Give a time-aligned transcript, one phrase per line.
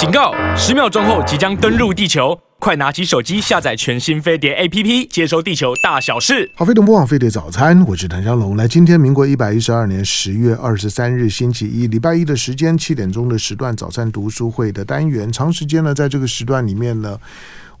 [0.00, 0.32] 警告！
[0.56, 6.50] 十秒钟后即将登陆地球，快拿起手机下载全新飞碟 APP，接收地球大小事。
[6.56, 8.56] 好，飞碟播放飞碟早餐，我是谭小龙。
[8.56, 17.18] 来，今天民国一百一十二年十月二十三日星期一，礼拜一的时间七点钟的时段，早餐读书会的单元，长时间呢，在这个时段里面呢。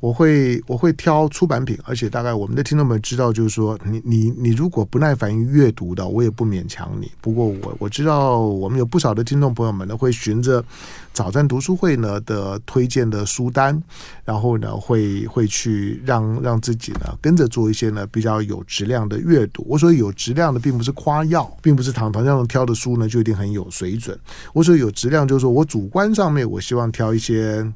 [0.00, 7.10] 我会我会挑出版品，而且大概我们的听众们知道，就是说你你你如果不耐烦于阅读的，我也不勉强你。
[7.20, 10.64] 不过我我知道我们有不少的听众朋友们呢，会循着
[11.12, 13.80] 早餐读书会呢的推荐的书单，
[14.24, 19.64] 然后呢会会去让让自己呢跟着做一些呢比较有质量的阅读。
[19.68, 24.18] 我说有质量的，并不是夸耀，并不是唐唐这样挑的书呢就一定很有水准。
[24.54, 27.70] 我说有质量，就是说我主观上面我希望挑一些。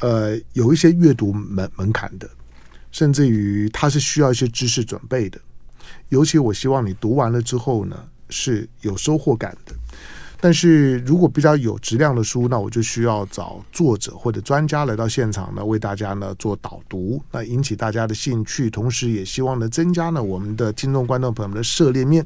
[0.00, 2.28] 呃，有一些阅读门门槛的，
[2.92, 5.40] 甚至于它是需要一些知识准备的。
[6.08, 7.96] 尤其我希望你读完了之后呢，
[8.28, 9.74] 是有收获感的。
[10.40, 22.24] 但是如果比较有质量的书，那我就需要找作者或者专家来到现场呢，为大家呢做导读，那引起大家的兴趣，同时也希望呢增加呢我们的听众观众朋友们的涉猎面。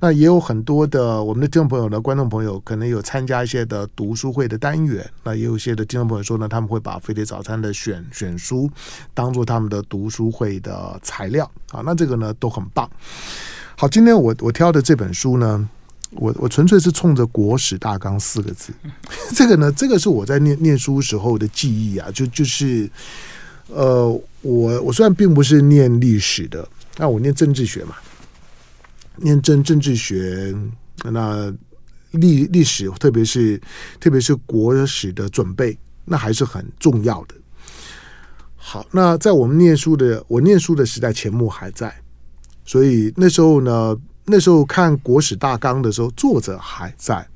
[0.00, 8.70] 那也有很多的我们的听众朋友呢，观众朋友可能有参加一些的读书会的单元，那也有些的听众朋友说呢，他们会把飞碟早餐的选选书
[9.12, 12.90] 当做他们的读书会的材料啊，那这个呢都很棒。
[13.76, 15.68] 好，今天我我挑的这本书呢。
[16.14, 18.72] 我我纯粹是冲着“国史大纲”四个字，
[19.34, 22.90] 这个呢，这个是我在念念书时候的记忆啊，就就是，
[23.68, 24.08] 呃，
[24.42, 27.96] 我我虽然并不是念历史的，那我念政治学嘛，
[29.16, 30.54] 念政政治学，
[31.04, 31.50] 那
[32.10, 33.58] 历历史，特别是
[33.98, 37.34] 特别是国史的准备，那还是很重要的。
[38.56, 41.94] 好，那在我们念书的，我念书的时代，钱穆还在，
[42.66, 43.96] 所以那时候呢。
[44.24, 47.26] 那时候看国史大纲的时候，作者还在，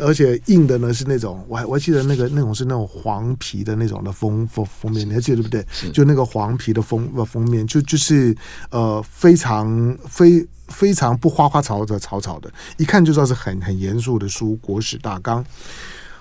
[0.00, 5.66] 而且印的呢是那种，我还我还记得那个那种是那种黄皮的那种的封封封面，你还记得对不对？
[5.92, 8.34] 就那个黄皮的封封面，就就是
[8.70, 14.56] 呃非常非非常不花花草草草草的，一看就知道是很很严肃的书。
[14.62, 15.44] 国史大纲。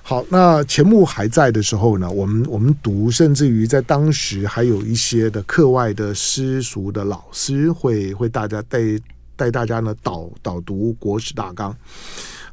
[0.01, 8.79] 好，那钱穆还在的时候呢，我们我们读，甚至于在当时还有一些的课外的私塾的老师会会大家带。
[9.37, 11.73] 带大家呢导导读国史大纲，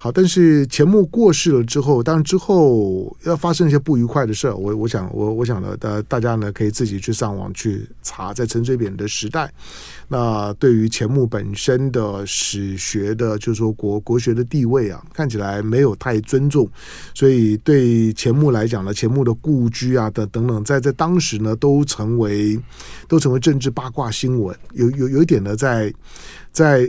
[0.04, 9.50] 好，但是钱穆过世了之后，当然之后要发生一些不愉快的事儿，我我想我我想呢，大大家呢可以自己去上网去查，在陈水扁的时代，
[10.06, 16.68] 那对于钱穆本身的史学的，就是说国国学的地位啊，看起来没有太尊重，
[17.14, 22.60] 所以对钱穆来讲呢，钱穆的故居啊等等等，在在当时呢都成为
[23.08, 25.90] 都成为政治八卦新闻，有有有一点呢在。
[26.52, 26.88] 在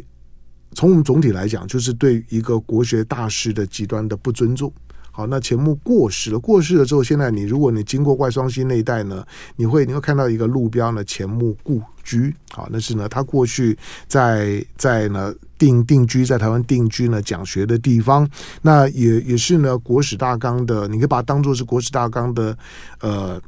[0.75, 4.71] 从我们总体来讲，就是对一个国学大师的极端的不尊重。
[5.09, 9.25] 好，那钱穆过世了，过世了之后，现在你如果你经过外双溪那一带呢，
[9.55, 12.35] 你会你会看到一个路标呢，钱穆故居。
[12.51, 13.77] 好，那是呢，他过去
[14.07, 18.29] 在在呢定定居在台湾定居呢讲学的地方。
[18.61, 22.57] 那也也是呢国史大纲的，你可以把它当做是国史大纲的
[22.99, 23.41] 呃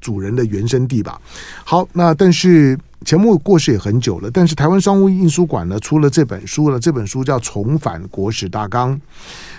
[0.00, 1.20] 主人的原生地吧。
[1.62, 2.78] 好，那但是。
[3.04, 8.94] 钱穆过世也很久了，但是台湾商务印书馆呢出了这本书了，这本书叫《重返国史大纲》。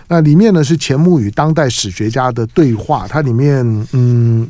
[0.08, 4.48] 那里面呢是钱穆与当代史学家的对话，它里面嗯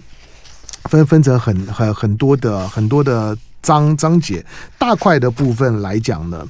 [0.86, 4.46] 分分成很很很多的很多的章章节。
[4.78, 6.48] 大块的部分来讲呢，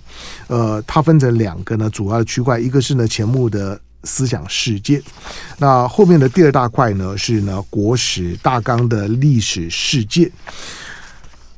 [0.48, 5.02] 呃，它分成两个呢主要的区块，一个是呢钱穆的思想世界，
[5.58, 10.32] 那后面的第二大块呢是呢国史大纲的历史世界。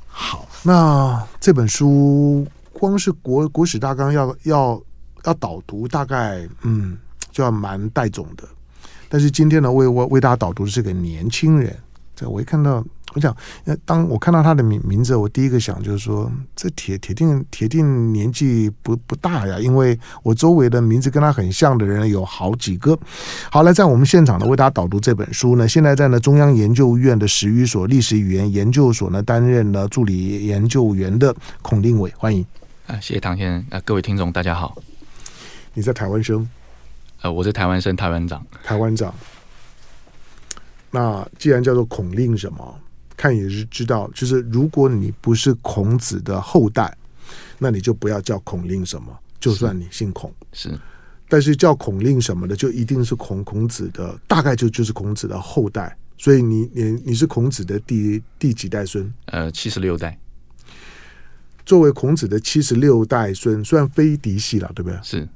[0.07, 0.44] 好。
[0.67, 2.43] 那这本书
[2.73, 4.81] 光是国国史大纲要要
[5.23, 6.97] 要导读，大概嗯
[7.31, 8.43] 就要蛮带种的。
[9.07, 11.77] 但是今天呢，为我为大家导读的是个年轻人，
[12.15, 12.83] 这我一看到。
[13.13, 13.33] 我想，
[13.85, 22.99] 当我看到他的名名字，我第一个想就是说，这铁铁定铁定年纪不不大呀，因为我周围的名字跟他很像的人有好几个。
[23.49, 32.45] 好，来在我们现场呢，为大家导读这本书呢，现在在呢中央研究院的史语所历史语言研究所呢担任了助理研究员的孔令伟，欢迎。
[32.87, 33.65] 啊，谢谢唐先生。
[33.69, 34.75] 啊，各位听众大家好。
[35.73, 36.45] 你在台湾生？
[37.21, 38.45] 呃，我是台湾生，台湾长。
[38.61, 39.13] 台湾长。
[40.95, 42.79] 那既然叫做孔令什么？
[43.17, 46.97] 看也是知道，就是如果你不是孔子的后代，
[47.57, 49.07] 那你就不要叫孔令什么。
[49.39, 50.77] 就算你姓孔，是，
[51.27, 55.97] 但是叫孔令什么的，就一定是孔孔子的，大概就就是孔子的后代。
[56.17, 59.13] 所以你你你是孔子的第第几代孙？
[59.25, 60.17] 呃，七十六代。
[61.65, 64.97] 作为孔子的七十六代孙，虽然非嫡系了，对不对？
[65.03, 65.27] 是。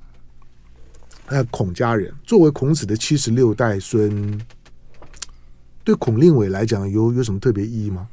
[1.29, 4.39] 那孔家人作为孔子的七十六代孙。
[5.89, 8.07] 对孔令伟来讲有有什么特别意义吗？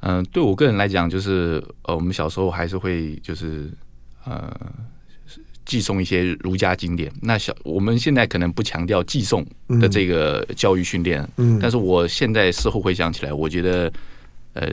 [0.00, 3.70] 嗯、呃，对我个人来讲，就是呃，我们小时候还是会就是
[4.24, 4.50] 呃。
[5.66, 9.44] 寄送一些儒家经典，那小我们现在可能不强调寄送
[9.80, 13.92] 的这个教育训练，嗯，但是我现在事后回想起来，我觉得，
[14.52, 14.68] 呃，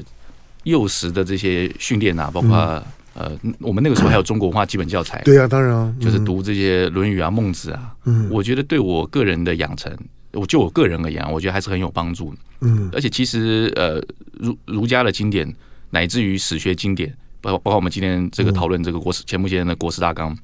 [0.65, 2.83] 幼时的这些训练啊，包括、嗯、
[3.15, 9.91] 呃，我们那个时候还有中国文化基本教材，对啊，当然啊，就是读这些《论语》啊、《孟子》啊，嗯，我觉得对我个人的养成，
[10.33, 14.01] 我就我个人而言，我觉得还是很有帮助，嗯，而且其实呃，
[14.33, 15.51] 儒儒家的经典，
[15.91, 20.38] 乃至于史学经典，包括包括我们今天这个讨论这个国史前目前的国史大纲。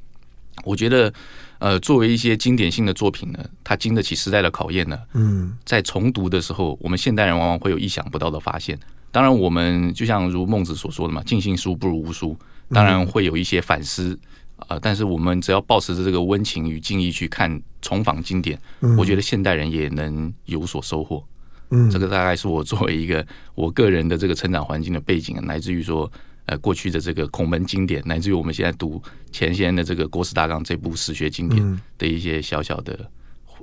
[0.65, 1.11] 我觉得，
[1.59, 4.99] 呃，作为一些经典性的作品呢，它经得起时代的考验呢。
[5.13, 8.77] 嗯，在重读的时候，我们现代人往往会有意想不到的发现。
[9.09, 12.37] 当然，我们就像如孟子所说的嘛，“尽信书不如无书”，
[12.69, 14.79] 当然会有一些反思啊、呃。
[14.79, 18.59] 但是，我们只要保持着这个温情与敬意去看重访经典，
[18.97, 21.23] 我觉得现代人也能有所收获。
[21.69, 23.25] 嗯，这个大概是我作为一个
[23.55, 26.11] 我个人的这个成长环境的背景，乃至于说。
[26.45, 28.99] 呃，过去的这个孔门经典，乃至于我们现在读
[29.31, 33.07] 前些年的这个《国史大纲》这部史学经典的一些小小的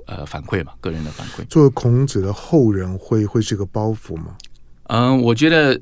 [0.07, 1.45] 呃反馈嘛，个人的反馈。
[1.49, 4.37] 作为孔子的后人会，会会是个包袱吗？
[4.85, 5.81] 嗯，我觉得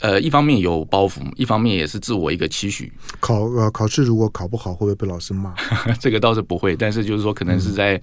[0.00, 2.92] 呃，一方面有包袱，一方面也是自我一个期许。
[3.20, 5.54] 考呃考试如果考不好，会不会被老师骂？
[6.00, 8.00] 这个倒是不会，但是就是说，可能是在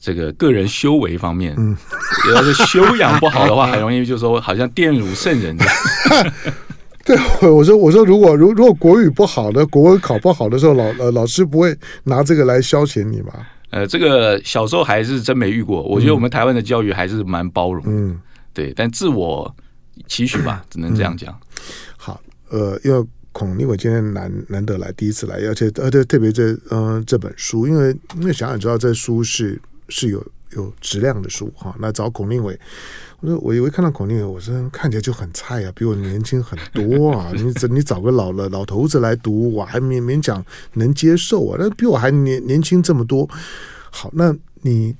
[0.00, 1.76] 这个个人修为方面，嗯，
[2.34, 6.32] 要是修养不好的话，很容易就是说好像玷辱圣人这样。
[7.04, 7.16] 对，
[7.50, 13.32] 我说我说，如果如如果国语不好的，国文考不好的时候，老呃老师不会拿这个来消遣你吗？
[13.68, 15.82] 呃，这个小时候还是真没遇过。
[15.82, 18.18] 我觉得我们台湾的教育还是蛮包容，嗯，
[18.54, 18.72] 对。
[18.74, 19.54] 但自我
[20.06, 21.32] 期许吧，只能这样讲。
[21.32, 21.40] 嗯、
[21.96, 22.20] 好，
[22.50, 32.58] 呃，因为孔令伟今天难难得来，第一次来，而且而且特别这嗯、呃、这本书，因为因为想想知道这书是是有有质量的书哈，那找孔令伟。
[33.40, 37.32] 我以为看到孔令伟，我说看起来就很菜啊，比我年轻很多啊。
[37.34, 40.44] 你你找个老了老头子来读，我还勉勉强
[40.74, 41.56] 能接受啊。
[41.58, 43.26] 那比我还年年轻这么多。
[43.90, 44.94] 好，那你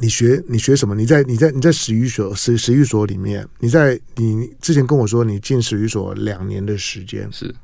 [0.00, 0.94] 你学你学什么？
[0.94, 7.54] 你在你在你在史语所史史语所里面，你在你之前跟我说你进史语所两年的时间是。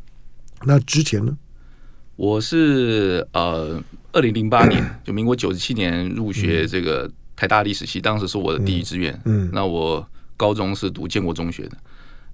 [0.65, 1.37] 那之前呢？
[2.17, 3.83] 我是呃，
[4.13, 7.05] 二零零八年 就民国九十七年入学这个。
[7.07, 10.07] 嗯台大历史系当时是我的第一志愿，嗯，嗯，那我
[10.37, 11.73] 高中是读建国中学的，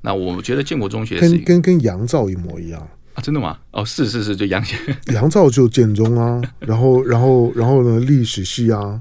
[0.01, 2.81] 那我觉得建国中学跟跟跟杨照一模一样
[3.15, 3.57] 啊，真的吗？
[3.71, 4.61] 哦，是是是，就杨
[5.15, 9.01] 杨照就建中啊，然后然后然后呢，历史系啊，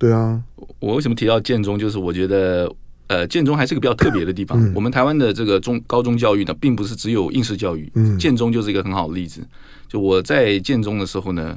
[0.00, 0.42] 对啊，
[0.80, 1.78] 我为什么提到建中？
[1.78, 2.74] 就是我觉得
[3.06, 4.58] 呃，建中还是个比较特别的地方。
[4.58, 9.46] 嗯、我们台湾的这个中高中教育呢，并不是只有应试教育，嗯，建中就是一个很好的例子。
[9.86, 11.56] 就我在建中的时候呢，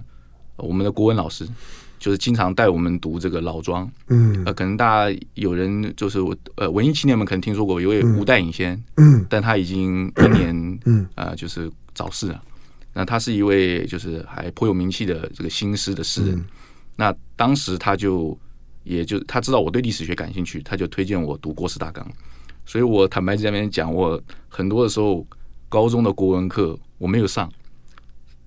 [0.58, 1.48] 我们的国文老师。
[2.00, 6.20] 就是经常带我们读这个老庄，嗯，呃，可能大家有人就是
[6.56, 12.44] 呃文艺青年们可能听说过一位吴代隐先，嗯，但他已经一年，嗯，呃，就是早逝了。
[12.92, 16.36] 那他是一位就是还颇有名气的这个新诗的诗人。
[16.36, 16.46] 嗯、
[16.96, 18.38] 那当时他就
[18.84, 22.06] 也就他知道我对历史学感兴趣，他就推荐我读《国史大纲》。
[22.66, 25.26] 所以我坦白在那边讲，我很多的时候
[25.70, 27.52] 高中的国文课我没有上，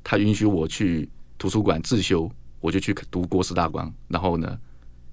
[0.02, 1.08] 他允许我去
[1.38, 2.30] 图书馆自修。
[2.58, 4.58] 我就去读《国史大纲》，然后呢，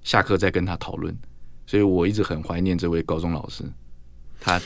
[0.02, 1.16] 下课再跟他讨论。
[1.66, 3.62] 所以我一直很怀念这位高中老师。
[4.40, 4.60] 他，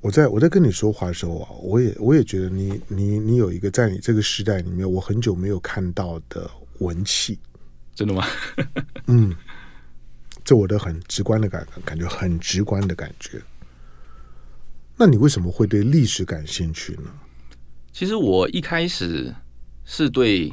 [0.00, 6.48] 我在我在跟你说话的时候啊，我也我也觉得你你你有一个在你这个时代里面，我很久没有看到的
[6.78, 7.40] 文气。
[7.94, 8.24] 真的吗？
[9.06, 9.34] 嗯，
[10.44, 13.40] 这我的很直观的感感觉，很直观的感觉。
[14.96, 17.10] 那你为什么会对历史感兴趣呢？
[17.92, 19.34] 其实我一开始
[19.84, 20.52] 是对。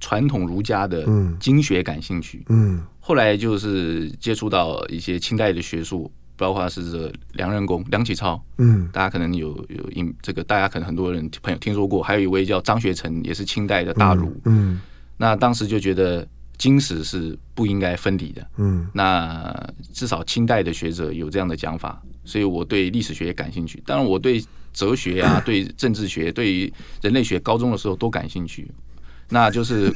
[0.00, 1.06] 传统儒家的
[1.40, 14.80] 经学感兴趣，嗯，嗯，后来就是接触到一些清代的学术，包括是这个梁任公、梁启超，嗯，大家可能有有印这个，大家可能很多人朋友听说过，还有一位叫张学成，也是清代的大儒，嗯，嗯，
[15.16, 19.52] 那当时就觉得经史是不应该分离的，嗯，那
[19.92, 24.42] 至少清代的学者有这样的讲法，所以我对历史学也感兴趣，当然我对
[24.72, 28.68] 哲学啊、 对政治学、对人类学，高中的时候都感兴趣。
[29.30, 29.90] 那就是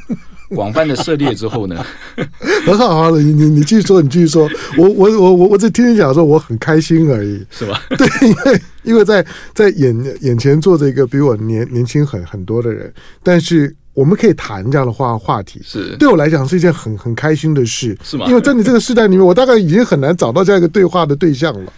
[0.56, 1.84] 广泛的涉猎之后呢，
[2.64, 4.48] 很好，好的，你你继续说，你继续说，
[4.78, 7.78] 我我我我我只听你讲说我很开心而已，是吧？
[7.96, 18.26] 对，因为因为在在眼眼前坐着一个比我年年轻很很多的人，但是我们可以谈这样的话话题，是对我来讲是一件很很开心的事，是吗？
[18.28, 21.72] 因为在你这个时代里面，我大概已经很难找到这样一个对话的对象了。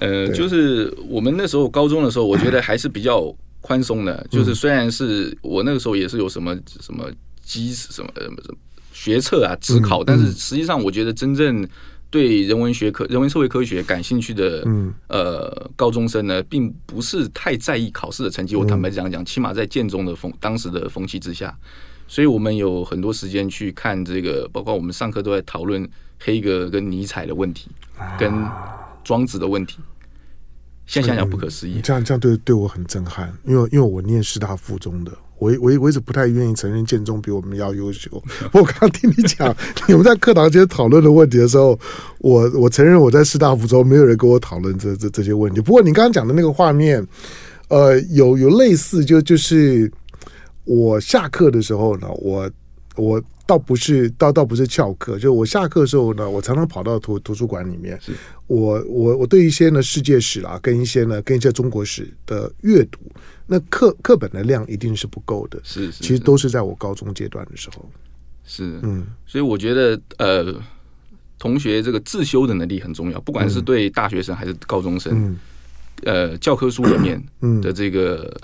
[0.00, 3.34] 呃，就是我们那时候高中的时候，我觉得还是比较。
[3.66, 7.10] 宽松的，就是虽然是我那个时候也是有什么什么
[7.42, 8.36] 机什么什么
[8.92, 11.66] 学测啊、自考，但是实际上我觉得真正
[12.14, 18.54] 对人文学科、人文社会科学感兴趣的，嗯，呃，高中生呢，并不是太在意考试的成绩。
[18.54, 21.52] 我坦白讲讲，起码在建中的风当时的风气之下，
[22.06, 25.84] 所以我们有很多时间去看这个，包括我们上课都在讨论
[26.20, 27.68] 黑格跟尼采的问题，
[28.16, 28.32] 跟
[29.02, 29.80] 庄子的问题。
[30.86, 35.10] 现在想想不可思议，这样这样对对我很震撼，因为因为我念师大附中的。
[35.38, 38.10] 我我我一直不太愿意承认建中比我们要优秀。
[38.52, 39.54] 我刚刚听你讲
[39.88, 41.78] 你们在课堂间讨论的问题的时候，
[42.18, 45.60] 我我承认我在师大附中没有人跟我讨论这这这些问题。
[45.60, 47.06] 不过你刚刚讲的那个画面，
[47.68, 49.90] 呃，有有类似，就就是
[50.64, 52.50] 我下课的时候呢，我
[52.96, 53.22] 我。
[53.46, 58.00] 倒不是，倒倒不是翘课，就我下课的时候呢，我常常跑到图图书馆里面。
[58.46, 62.98] 我我我对一些呢世界史啊，跟一些呢跟一些中国史的阅读，
[63.46, 65.60] 那课课本的量一定是不够的。
[65.62, 67.88] 是，是，其实都是在我高中阶段的时候。
[68.44, 70.54] 是，嗯，所以我觉得呃，
[71.38, 75.38] 同学这个自修的能力很重要，不管是对大学生还是高中生，嗯、
[76.04, 77.22] 呃，教科书里面
[77.60, 78.34] 的这个。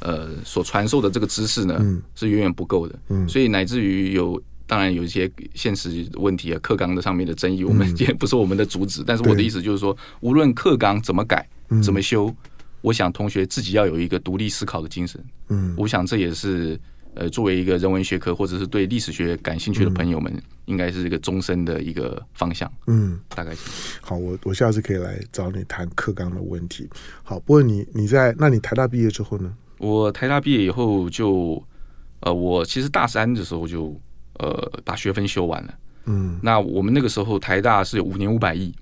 [0.00, 9.00] 呃，所传授的这个知识呢，嗯、是远远不够的，嗯、所以乃至于有，当然有一些现实问题啊，课纲的上面的争议，我们也不是我们的主旨。
[9.00, 12.30] 嗯、但是我的意思就是说，无论课纲怎么改，嗯、怎么修，
[12.84, 15.18] 我想同学自己要有一个独立思考的精神。
[15.48, 16.78] 嗯，我想这也是
[17.14, 20.30] 呃，作为一个人文学科或者是对历史学感兴趣的朋友们，
[20.66, 22.70] 应该是一个终身的一个方向。
[22.86, 23.98] 嗯，大概是。
[24.02, 26.86] 好，我我下次可以来找你谈课纲的问题。
[27.22, 29.50] 好，不过你你在，那你台大毕业之后呢？
[29.78, 31.64] 我台大毕业以后就，
[32.20, 33.98] 呃，我其实大三的时候就，
[34.40, 35.74] 呃，把学分修完了。
[36.04, 38.74] 嗯，那我们那个时候台大是有五年五百亿，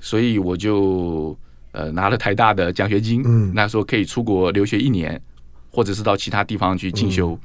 [0.00, 1.38] 所以我就
[1.72, 3.22] 呃拿了台大的奖学金。
[3.24, 5.20] 嗯，那时候可以出国留学一年，
[5.70, 7.30] 或者是到其他地方去进修。
[7.32, 7.38] 嗯、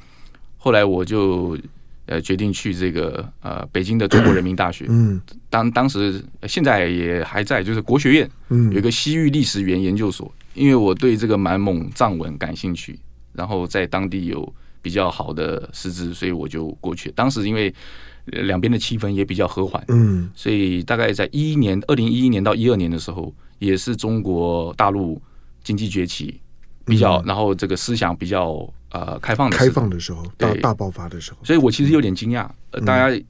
[0.58, 1.58] 后来我就
[2.06, 4.86] 呃决定去这个呃北京的中国人民大学。
[4.90, 10.32] 嗯，当当时现在也还在，就是国学院，嗯，有一个西域历史语言研究所。
[10.54, 12.98] 因为我对这个满蒙藏文感兴趣，
[13.34, 17.12] 然后在当地有比较好的师资，所以我就过去。
[17.12, 17.76] 当时因为
[18.24, 25.22] 两边的气氛也比较和缓，嗯，所以大概在一一年，二零一一年到一二年的时候，也是中国大陆
[25.64, 26.40] 经济崛起
[26.86, 31.38] 比较，然后这个思想比较呃开放的开放的时候，大大爆发的时候。
[31.44, 33.24] 所以我其实有点惊讶，呃，大家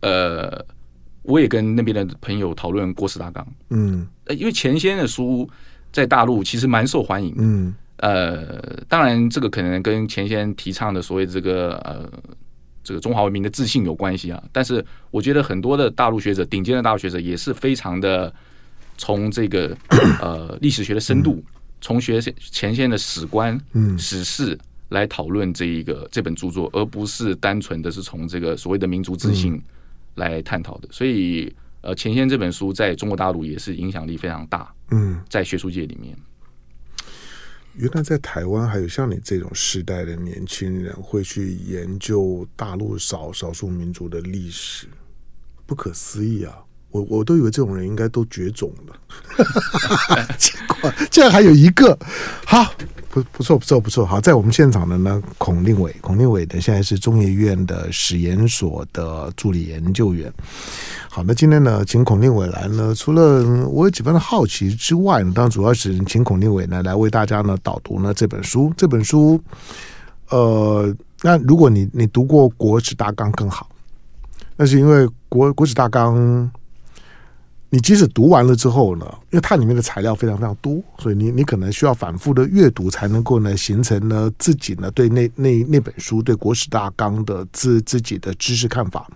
[0.00, 0.64] 呃，
[1.22, 5.48] 我也跟那边的朋友讨论《国史大纲》，嗯，因为钱先的书。
[5.92, 12.08] 在大陆其实蛮受欢迎，嗯，呃，当然这个可能跟前先提倡的所谓这个呃
[12.84, 14.40] 这个中华文明的自信有关系啊。
[14.52, 18.32] 但是我觉得很多的大陆学者，顶尖的大陆学者也是非常的
[19.00, 19.74] 从这个
[20.20, 21.42] 呃历史学的深度，
[21.80, 22.20] 从学
[22.52, 23.58] 前线的史观、
[23.98, 24.58] 史事
[24.90, 29.60] 来讨论这一个这本著作，而不是单纯的是从这个所谓的民族自信
[30.16, 30.88] 来探讨的。
[30.92, 31.50] 所以。
[31.82, 34.70] 呃，前线这本书在中国大陆也是影响力非常大。
[34.90, 36.14] 嗯，在学术界里面，
[37.72, 44.88] 原来在台湾还有像你这种时代的年轻人会去研究大陆少少数民族的历史，
[45.64, 46.52] 不可思议啊！
[46.90, 48.96] 我我都以为这种人应该都绝种了，
[50.38, 51.98] 结 果 竟然还有一个，
[52.46, 52.72] 好。
[53.12, 60.32] 不不错不错不错，好，在我们现场的呢，孔令伟，孔令伟呢现在是中研院的史研所的助理研究员。
[61.08, 68.72] 好，那今天呢，请孔令伟来呢，除了我有几分的好奇之外呢，当然主要是请孔令伟呢来为大家呢导读呢这本书。
[68.76, 69.42] 这本书，
[70.28, 73.68] 呃，那如果你你读过《国史大纲》更好，
[74.56, 76.16] 那是因为国《国国史大纲》。
[77.72, 89.08] 你即使读完了之后呢，因为它里面的材料非常非常多，所以你你可能需要反复的阅读，才能够呢形成呢自己呢对那那那本书对国史大纲的自自己的知识看法。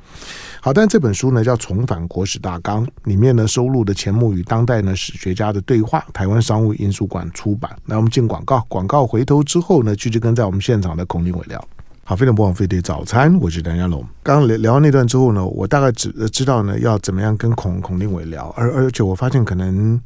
[0.60, 7.76] 好，但这本书呢叫《重返国史大纲》，里面呢收录的钱穆与当代呢史学家的对话，台湾商务印书馆出版。
[7.84, 11.68] 那我们进广告，广告回头之后呢，继续跟在我们现场的孔令伟聊。
[12.06, 14.06] 好，非常不枉费的早餐，我是梁家龙。
[14.22, 19.98] 刚刚聊聊完那段之后呢，我大概知知道呢要怎么样跟孔孔令伟聊，而而且我发现可能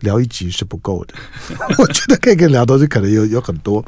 [0.00, 1.14] 聊一集是不够的，
[1.78, 3.82] 我觉得可以跟聊都是可能有有很多。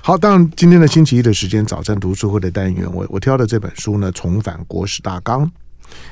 [0.00, 5.50] 好，当然今天的星期一的时间，早餐读书会的单元，我我挑的这本书呢，重返国史大纲。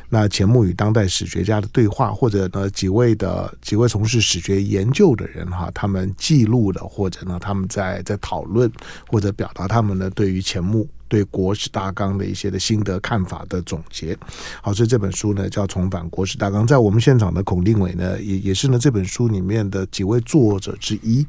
[0.09, 8.71] 那钱穆与当代史学家的对话，或者呢几位的几位从事史学研究的人哈，他们记录的，或者呢他们在在讨论
[9.09, 14.17] 或者表达他们呢对于钱穆对国史大纲的一些的心得看法的总结。
[14.63, 16.65] 好，所以这本书呢叫《重返国史大纲》。
[16.67, 21.27] 在我们现场的孔令伟呢，也也是呢这本书里面的几位作者之一。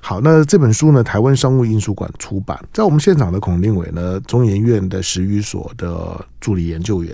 [0.00, 2.56] 好，那这本书呢，台湾商务印书馆出版。
[2.72, 7.12] 在我们现场的孔令伟呢，中研院的史语所的助理研究员。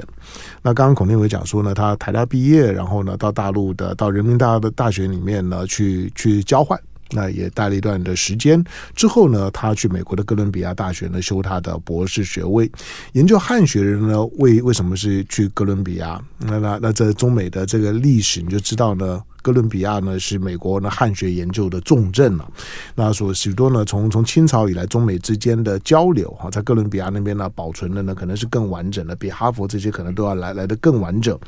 [0.60, 6.78] 那刚刚孔令伟讲说呢，他台大毕业，然后呢到大陆的到人民大的大学里面呢去去交换。
[7.10, 8.62] 那也待了一段的时间
[8.94, 12.70] 之后呢，他去美国的哥伦比亚大学呢修他的博士学位，
[13.12, 16.22] 研究汉学人呢，为为什么是去哥伦比亚？
[16.38, 22.46] 那那那这中美的这个历史你就知道呢，哥伦比亚呢是美国呢汉学研究的重镇了。
[22.94, 31.38] 那所许多呢，从从清朝以来中美之间的交流哈，在哥伦比亚那边呢保存的呢可能是更完整的，比哈佛这些可能都要来来得更完整。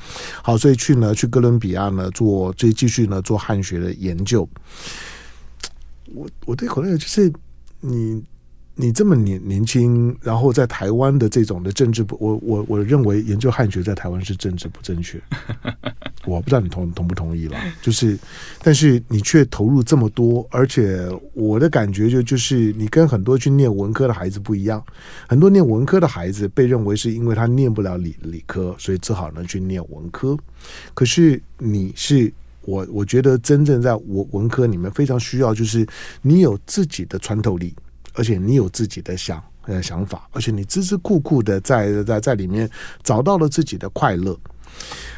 [0.43, 4.49] 好，所以去呢去哥伦比亚呢做这继续呢做汉学的研究。
[6.15, 7.33] 我我对孔令伟就是
[7.81, 8.23] 你
[8.75, 15.21] 你这么年年轻，然后在台湾的这种的政治不，我我我认为研究汉学在台湾是政治不正确，
[16.25, 17.59] 我不知道你同同不同意了。
[17.83, 18.19] 就是，
[18.63, 24.83] 但是你却投入这么多，而且我的感觉就就是你跟很多去念文科的孩子不一样，
[25.29, 30.35] 很多念文科的孩子被认为是因为他念不了理理科，所以只好呢去念文科。
[30.95, 32.33] 可是你是。
[32.63, 35.87] 我我觉得真正在文文科里面非常需要，就是
[36.23, 37.75] 你有自己的穿透力，
[38.15, 42.69] 而且你有自己的想呃想法，而且你孜孜酷酷的在在在里面
[43.03, 44.39] 找到了自己的快乐。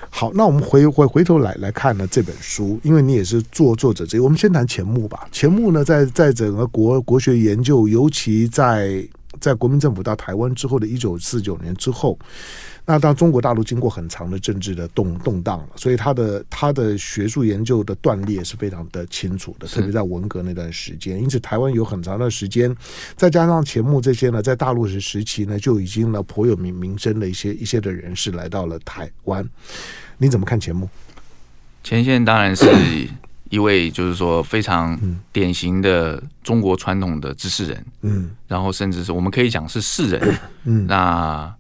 [0.09, 5.27] 好，那我们回回回头来来看呢这本书，因为你也是作作者之一，我们先谈钱穆吧。
[5.33, 9.07] 钱穆呢，在在整个国国学研究，尤其在
[9.41, 12.19] 在国民政府到台湾之后的一九四九年之后。
[12.85, 21.23] 那当中国大陆经过很长的政治的动动荡了，所以他的他的学术研究的断裂是非常的清楚的，特别在文革那段时间。
[21.23, 22.77] 因此，台湾有很长的时间，
[23.17, 29.49] 再加上钱穆这些呢，在大陆时时期呢，就已经呢颇有名名声的一些一些的人士来到了台湾。
[30.19, 30.89] 你怎么看钱穆？
[31.85, 32.67] 钱先生当然是
[33.49, 34.99] 一位，就是说非常
[35.33, 41.55] 典型的中国传统的知识人，嗯，然后甚至是我们可以讲是士人，嗯，那。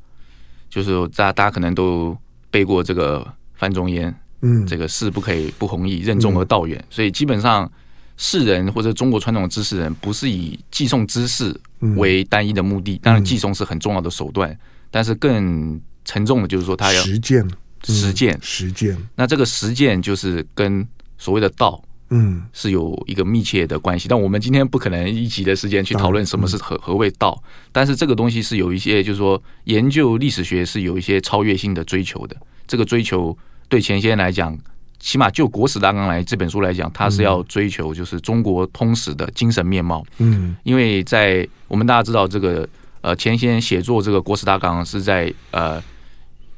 [0.72, 2.16] 就是大家大家可能都
[2.50, 6.82] 背过这个范仲淹，嗯，这个士不可以不弘毅，任重而道远。
[6.88, 7.70] 所以基本上
[8.16, 11.54] 士人或者中国传统的知识人，不是以寄送知识
[11.96, 12.98] 为单一的目的。
[13.02, 14.58] 当然，寄送是很重要的手段，
[14.90, 17.46] 但是更沉重的就是说他要实践，
[17.84, 18.96] 实践，实践。
[19.14, 21.84] 那这个实践就是跟所谓的道。
[22.14, 27.42] 嗯，是有一个密切的关系，但我们今天不可能一集的时间去讨论什么是何何谓道。
[27.72, 32.36] 但是这个东西是有一些，就是说研究历史学是有一些超越性的追求的。
[32.66, 34.56] 这个追求对钱先生来讲，
[34.98, 40.04] 起码就《国史大纲》来这本书来讲，他是要追求就是中国通史的精神面貌。
[40.18, 42.68] 嗯，因为在我们大家知道这个
[43.00, 45.80] 呃，钱先生写作这个《国史大纲》是在呃，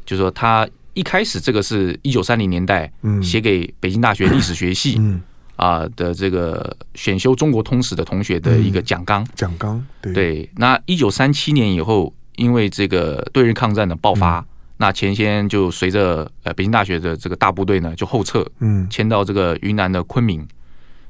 [0.05, 4.97] 就是说他一开始这个是一九三零年代写给北京大学历史学系。
[4.99, 5.23] 嗯。
[5.57, 10.51] 啊的这个选修中国通史的同学的一个讲纲，讲纲对，对。
[10.57, 14.45] 那一九三七年以后，因为这个对日抗战的爆发，嗯、
[14.79, 20.45] 那钱先就随着呃北京大学的这个大部队呢就后撤，嗯，迁到这个云南的昆明，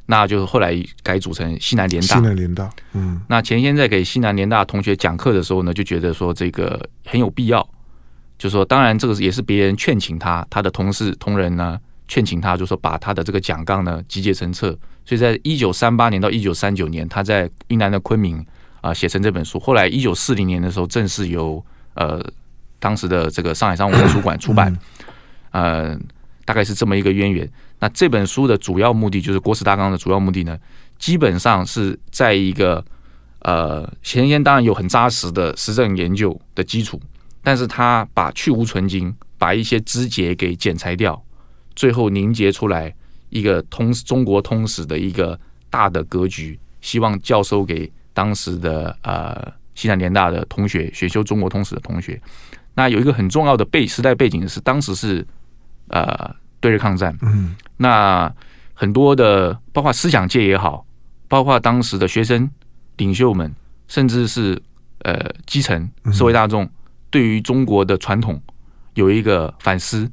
[0.07, 3.23] 那就是后来改组成西南联大，西南联大，嗯。
[3.29, 7.67] 那钱先在给西南联大同学讲课的时候呢，就觉得说这个很有必要，
[8.37, 11.81] 就说当然这个也是别人劝请他，他的同事同仁呢。
[12.07, 14.71] 劝请他，就说把他的这个讲纲呢集结成册，
[15.05, 18.45] 所以在一九三八年到一九三九年，他在云南的昆明
[18.81, 19.59] 啊写成这本书。
[19.59, 21.65] 后来一九四零年的时候，正式由
[21.95, 22.23] 呃
[22.79, 24.77] 当时的这个上海商务图书馆出版，
[25.53, 25.99] 呃，
[26.45, 27.51] 大概是这么一个渊源。
[27.81, 30.59] 那这本书的主要目的，就是《国史大纲》的主要目的呢，
[30.99, 32.85] 基本上是在一个
[33.41, 37.01] 呃，前先当然有很扎实的实证研究的基础，
[37.43, 41.24] 但是他把去芜存菁，把一些枝节给剪裁掉。
[41.75, 42.95] 最后凝结出来
[43.31, 52.21] 一个通中国通史的一个大的格局，希望教授给当时的呃西南联大的同学，选修中国通史的同学。
[52.75, 55.27] 那有一个很重要的背时代背景是，当时是
[55.89, 58.33] 呃对日抗战，嗯，那
[58.73, 60.87] 很多的包括思想界也好，
[61.27, 62.49] 包括当时的学生
[62.99, 63.53] 领袖们，
[63.89, 64.61] 甚至是
[65.01, 66.71] 呃基层社会大众，
[67.11, 68.41] 对于中国的传统
[68.95, 70.09] 有一个反思，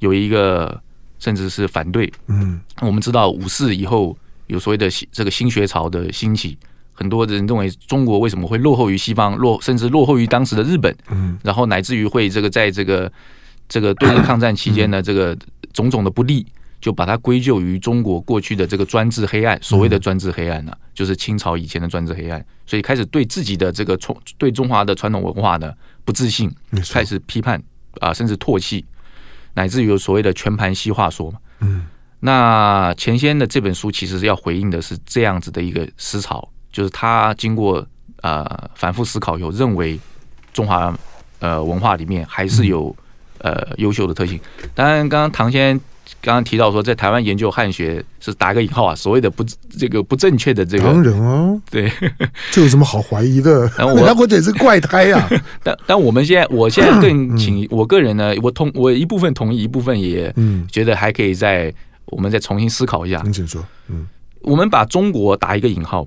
[0.00, 0.82] 有一个。
[1.18, 2.12] 甚至是反对。
[2.26, 6.56] 嗯，我们知道五四以后有所谓的这个新学潮的兴起，
[6.92, 10.94] 很多人认为中国为什么会落后于西方，落甚至落后于当时的日本。
[11.10, 13.10] 嗯，然后乃至于会这个在这个
[13.68, 15.36] 这个对日抗战期间的，这个
[15.72, 16.46] 种种的不利，
[16.80, 25.72] 就把它归咎于中国过去的这个专制黑暗，所谓的专制黑暗呢、啊，就是清朝以前的专制黑暗，所以开始对自己的这个从对中华的传统文化呢
[26.04, 26.50] 不自信，
[26.92, 27.60] 开始批判
[28.00, 28.84] 啊，甚至唾弃，
[29.56, 31.38] 乃至于有所谓的全盘西化说嘛。
[31.58, 31.86] 嗯，
[32.20, 37.84] 那钱先的这本书其实是要回应的是这样子的一个思潮，就是他经过
[38.20, 39.98] 呃反复思考以后，认为
[40.52, 40.96] 中华
[41.40, 42.94] 呃文化里面还是有
[43.38, 44.38] 呃优秀的特性。
[44.74, 45.80] 当然，刚刚唐先。
[46.26, 49.44] 刚刚提到说，在台湾研究汉学是打个引号啊，所谓的不
[49.78, 51.88] 这个不正确的这个，当然啊，对，
[52.50, 53.60] 这有什么好怀疑的？
[53.78, 55.30] 然后我 或者是怪胎呀？
[55.62, 61.72] 但但我们现在，我现在更 请我个人呢，我同我一部分同意，一部分也嗯觉得还可以再
[62.06, 63.20] 我们再重新思考一下。
[63.22, 64.08] 您请说，嗯，
[64.40, 66.04] 我们把中国打一个引号，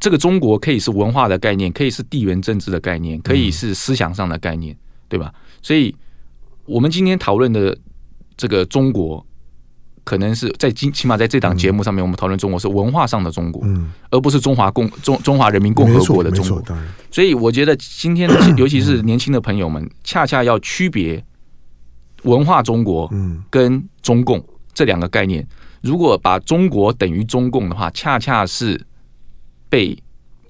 [0.00, 4.76] 这个中国可以是文化的概念，可以是地缘政治的概念，可以是思想上的概念，
[5.08, 5.32] 对吧？
[5.62, 5.94] 所以
[6.64, 7.78] 我们今天讨论的。
[8.40, 9.26] 这个中国
[10.08, 16.64] 可能是在今起码在这档节目上面，我们讨论中国是文化上的中国，嗯，而不是中华共中中华人民共和国的中国。
[17.10, 21.22] 所以我觉得今天的 尤其是年轻的朋友们，恰恰要区别
[22.22, 23.12] 文化中国
[23.50, 24.42] 跟中共
[24.72, 25.46] 这两个概念。
[25.82, 28.80] 如果把中国等于中共的话，恰恰是
[29.68, 29.94] 被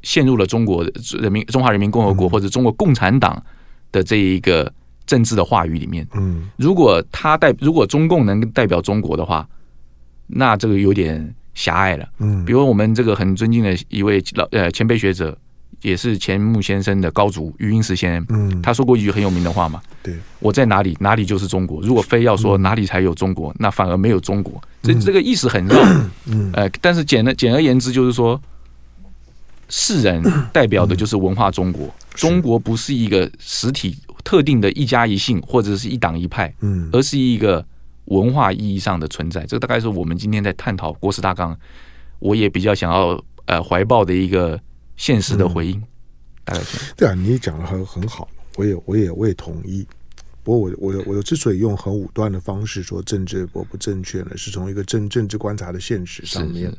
[0.03, 0.87] 陷入了中国
[1.21, 3.42] 人民中华人民共和国或者中国共产党
[3.90, 4.73] 的这一个。
[5.09, 9.49] 政治的话语里面，嗯，如果他代如果中共能代表中国的话，
[10.27, 15.35] 那这个有点狭隘了，嗯，比如我们这个很尊敬的一位老呃前辈学者，
[15.81, 25.75] 也是钱穆先生的高祖余英时先生，嗯，他说过一句很有名的话嘛，对，我在哪里哪里就是中国，如果非要说哪里才有中国，那反而没有中国，这这个意思很绕，
[26.27, 28.38] 嗯，呃，但是简而简而言之就是说，
[29.71, 33.97] 世人代表的就是文化中国，中国不是一个实体。
[34.24, 37.64] 特定的一家一姓或者是一党一派，嗯，而是一个
[38.07, 39.44] 文化意义上的存在。
[39.46, 41.57] 这个大概是我们今天在探讨国史大纲，
[42.18, 44.61] 我也比较想要呃怀抱的一个
[44.96, 45.83] 现实的回应。
[46.44, 49.87] 大概是对啊，你讲的很很好，我也我也我也同意。
[50.49, 56.73] 不过我我我之所以用很武断的方式说政治我不正确呢，是从一个政政治观察的现实上面，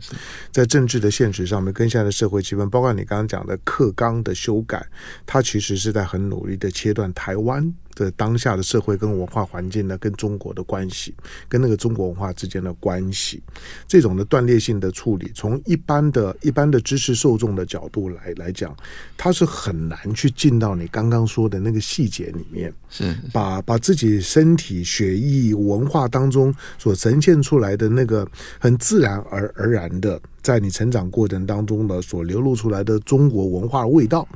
[0.52, 4.84] 在政治的现实上面，跟现在的社会气氛，包括你刚刚讲的课纲的修改，
[5.24, 7.72] 它其实是在很努力的切断台湾。
[8.06, 11.14] 的当下的社会跟文化环境呢，跟中国的关系，
[11.48, 13.42] 跟那个中国文化之间的关系，
[13.88, 18.76] 这种的断裂性的处理，从一般的一般的知识受众的角度来来讲，
[19.18, 28.28] 它是很难去进到你刚刚说的那个细节里面，是把把自己身体血液文化当中所呈现出来的那个
[28.60, 34.28] 很自然而而然的，在你成长过程当中呢，所流露出来的中国文化味道。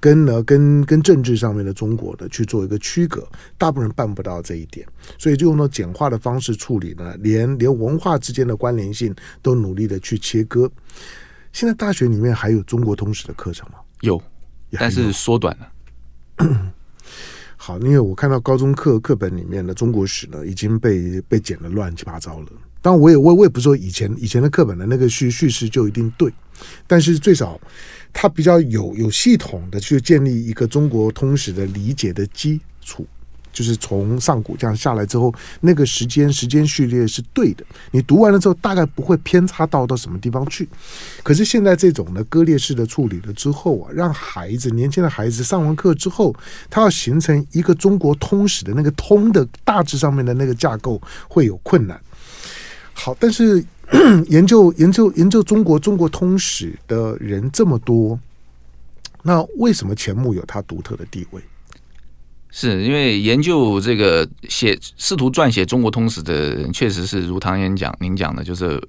[0.00, 4.86] 跟呢，跟跟政治上面的中国的去做一个区隔，大部分人办不到这一点，
[5.18, 10.70] 所以就用那简化的方式处理呢，连连文化之间的关联性都努力的去切割。
[11.52, 13.78] 现在大学里面还有中国通史的课程吗？
[14.00, 14.20] 有，
[14.72, 16.72] 但是缩短了。
[17.68, 22.46] 好，因为我看到高中课课本里面的中国史呢，已经被被剪得乱七八糟了。
[22.80, 26.32] 当然，我也我我也不说以前以前的课本的那个叙叙事就一定对，
[26.86, 27.60] 但是最少。
[28.10, 33.06] 它比较有有系统的去建立一个中国通史的理解的基础，
[33.58, 37.64] 就是从上古这样下来之后，那个时间时间序列是对的。
[37.90, 40.68] 你读完了之后，大概不会偏差到到什么地方去。
[41.24, 46.32] 可是现在这种的割裂式的处理了之后啊，让孩子年轻的孩子上完课之后，
[46.70, 52.00] 他要形成一个中国通史的那个通的大致上面的那个架构会有困难。
[52.92, 53.64] 好，但是。
[54.28, 58.20] 研究研究研究中国中国通史的人这么多，
[59.22, 61.40] 那为什么钱穆有他独特的地位？
[62.50, 68.80] 是因为研究这个写试图撰写中国通史的人，确实是如唐先讲您讲的，就是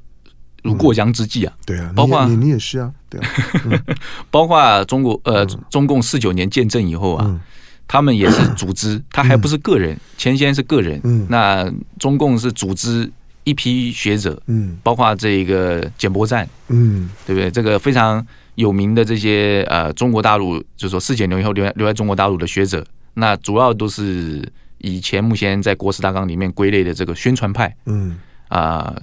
[0.63, 1.53] 如过江之鲫啊。
[1.65, 3.29] 对啊，包括你你也是啊，对啊，
[3.65, 3.95] 嗯、
[4.31, 7.39] 包括中国呃中共四九年建政以后啊，嗯、
[7.87, 13.11] 他们也是组织，他还不是个人，前先是个人，嗯，那中共是组织。
[13.45, 17.49] 一批学者，嗯，包括这个简伯赞，嗯，对不对？
[17.49, 18.23] 这个非常
[18.55, 24.41] 有名的这些呃，中国大陆，就是说四九年以后留留在中国大陆的学者，那主要都是
[24.79, 28.17] 以前目前在国史大纲里面归类的这个宣传派，嗯。
[28.47, 29.01] 啊、呃，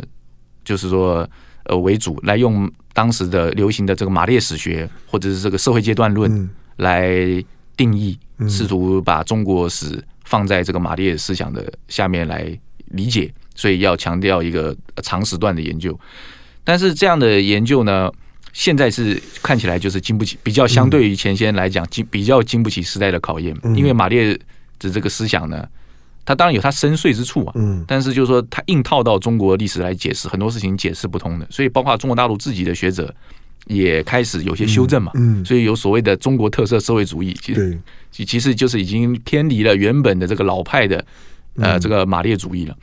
[0.64, 1.28] 就是说
[1.64, 7.16] 呃为主，来用当时的流行的这个马列史学或者是这个社会阶段论来
[7.76, 13.32] 定义，试图把中国史放在这个马列思想的下面来理解。
[13.54, 15.98] 所以要强调一个长时段的研究，
[16.62, 18.12] 但是这样的研究呢，
[18.58, 23.54] 现在是看起来就是经不起，比较相对于前先来讲，经比较经不起时代的考验。
[23.76, 24.32] 因为马列
[24.78, 25.68] 的这个思想呢，
[26.24, 33.14] 它当然有它深邃之处啊，嗯，但是就是说它硬套到中国历史来解释很多事情解释不通的，所以包括中国大陆自己的学者
[33.66, 37.78] 也开始有些修正嘛，嗯，所以有所谓的中国特色社会主义，其实
[38.10, 41.04] 其实就是已经偏离了原本的这个老派的
[41.56, 42.74] 呃这个马列主义了。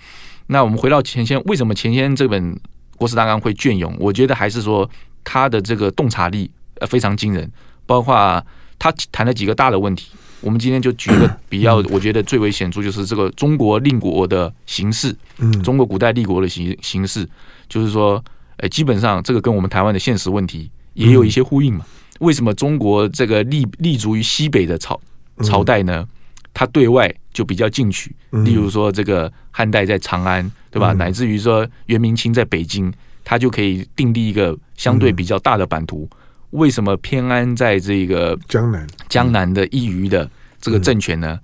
[0.46, 2.56] 那我们回到前先，为什么前先这本
[2.96, 3.96] 国史大纲会隽永？
[4.00, 4.88] 我觉得还是说
[5.24, 7.50] 他的这个洞察力呃非常惊人，
[7.86, 8.46] 包括
[8.78, 10.12] 他谈了几个大的问题。
[10.42, 17.26] 我们今天就举一个 比较，我觉得最为显著就是这个中国立国的形式，嗯，中国古代立国的形形式，
[17.70, 18.22] 就是说，
[18.58, 21.86] 呃，基本上这个跟我们台湾的现实问题也有一些呼应嘛。
[22.20, 25.00] 为什么中国这个立立足于西北的朝
[25.44, 26.06] 朝代呢？
[26.54, 30.94] 它对外就比较进取，例如说这个汉代在长安，对吧？
[30.94, 36.10] 乃至于说元明清在北京，它就可以定立一个相对比较大的版图。
[36.52, 38.88] 为什么偏安在这个江南。
[39.10, 40.30] 江南的一隅的
[40.62, 41.40] 这个政权呢？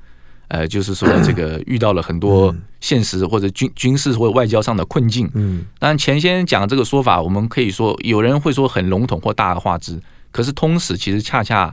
[0.49, 5.29] 呃，就是说这个遇到了很多现实或者军军事或者外交上的困境。
[5.35, 9.99] 嗯，当然前先讲这个说法，我们可以说有人会说很笼统或大而化之，
[10.31, 11.71] 可是通史其实恰恰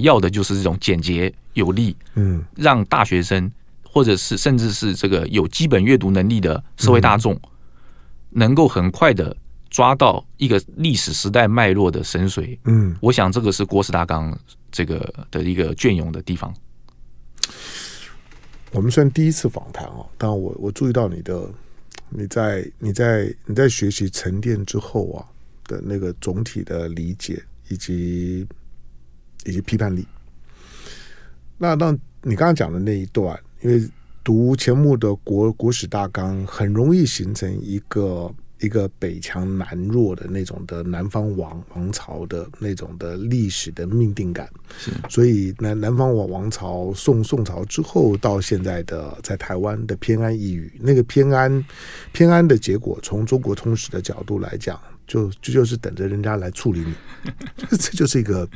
[0.00, 3.50] 要的就是这种简洁有力，嗯，让大学生
[3.82, 7.36] 或者是甚至是这个有基本阅读能力的社会大众
[8.38, 9.36] 能够很快的。
[9.70, 14.36] 抓到一个历史时代脉络的神髓，嗯，我想这个是国史大纲
[14.72, 16.52] 这个的一个隽永的地方。
[18.72, 21.46] 我们算第一次访谈啊，但我我注意到你的
[22.08, 25.20] 你在你在你在学习沉淀之后啊
[25.66, 28.46] 的那个总体的理解以及
[29.44, 30.08] 以及批判力。
[31.58, 33.86] 那那你刚刚讲的那一段，因为
[34.28, 38.30] 读钱穆的国国史大纲，很容易形成一个。
[38.60, 44.50] 一个北强南弱的那种的南方王王朝的那种的历史的命定感，
[45.08, 51.64] 所以南南方王王朝宋宋朝之后到现在的在台湾的偏安一隅，那个偏安
[52.10, 54.76] 偏安的结果，从中国通史的角度来讲，
[55.08, 56.94] 就就就是等着人家来处理你，
[57.76, 58.48] 这就是一个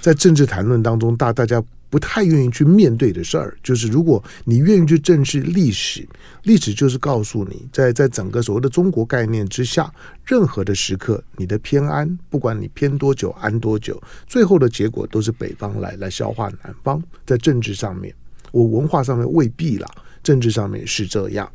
[0.00, 1.60] 在政治谈论当中大大家。
[1.88, 6.06] 不太愿意去面对的事儿，就是如果你愿意去正视历史，
[6.42, 9.90] 历史就是告诉你，在在整个所谓的中国概念之下，
[10.24, 17.00] 任何的时刻，你的偏安，不管你偏多久，安多久，最后的结果都是北方来来消化南方。
[17.24, 18.12] 在政治上面，
[18.50, 19.88] 我文化上面未必啦，
[20.24, 21.48] 政治上面是这样。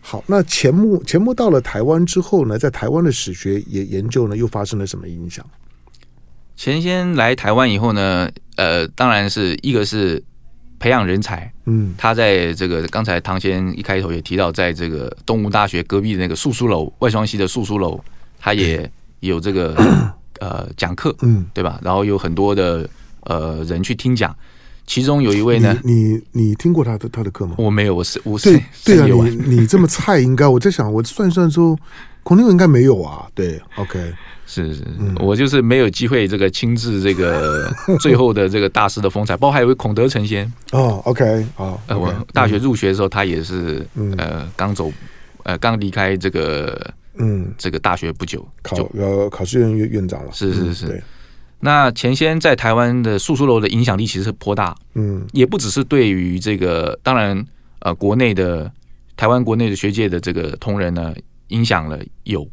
[0.00, 5.44] 好，那钱穆钱穆到了台湾之后呢，在台湾的史学也研究呢，又发生了什么影响？
[6.56, 10.22] 钱先来台湾以后呢，呃，当然是一个是
[10.78, 18.02] 培养人才，嗯，他在这个刚才唐先一开头也提到，在这个东吴大学隔壁的那个宿书楼，外双溪的宿书楼，
[18.38, 19.74] 他也有这个
[20.40, 21.78] 呃讲课，嗯，对吧？
[21.82, 22.88] 然后有很多的
[23.24, 24.34] 呃人去听讲，
[24.90, 27.54] 其中有一位呢，你你，你听过他的他的课吗？
[27.58, 28.50] 我没有，我是我是
[28.84, 29.06] 对对啊，
[29.46, 31.78] 你你这么菜，应该我在想，我算算说，
[32.24, 34.12] 孔令勇应该没有啊，对，OK。
[34.46, 34.84] 是是，
[35.20, 37.72] 我就是没有机会这个亲自这个
[38.02, 43.86] 最后的这个大师的风采，包括还有一位孔德成先哦，OK 好，呃，我大学入学的时候，他也是
[44.18, 44.92] 呃刚走
[45.44, 47.54] 呃刚离开这个嗯。
[47.56, 51.00] 这个大学不久，考呃考试院院院长了，是是是。
[51.60, 57.44] 那钱先在台湾的宿书楼的影响力其实是颇大，嗯，也不只是对于这个，当然
[57.80, 58.70] 呃国内的
[59.16, 61.14] 台湾国内的学界的这个同仁呢，
[61.48, 62.48] 影响了有。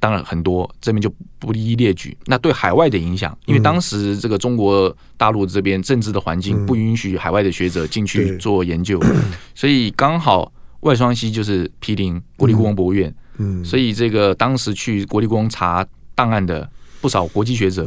[0.00, 2.16] 当然很多，这边就不一一列举。
[2.26, 9.02] 那对海外的影响，因为当时这个中国大陆这边政治的环境不允许海外的学者进去做研究，
[9.56, 15.84] 所以刚好外双溪就是毗邻国立故宫博物院，嗯所以这个当时去国立故宫查
[16.14, 17.84] 档案的不少国际学者，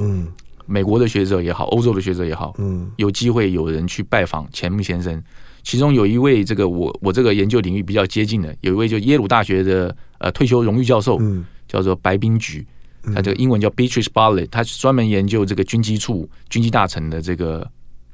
[0.72, 2.90] 美国的学者也好，欧洲的学者也好，嗯。
[2.96, 5.22] 有机会有人去拜访钱穆先生。
[5.64, 11.18] 其中有一位这个我我这个研究领域比较接近的，有一位就耶鲁大学的呃退休荣誉教授。
[11.20, 11.46] 嗯。
[11.72, 12.68] 叫做白冰菊，
[13.16, 17.66] 他这个英文叫 Beatrice Bartlett，他是专门研究这个军机处、军机大臣的这个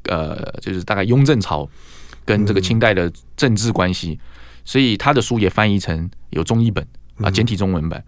[0.04, 1.68] 呃，就是大概雍正朝
[2.24, 4.20] 跟这个清代的政治关系，
[4.64, 8.04] 所以他的书也翻译成有中译本啊，简体中文版。